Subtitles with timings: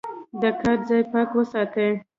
[0.41, 1.89] د کار ځای پاک وساتئ.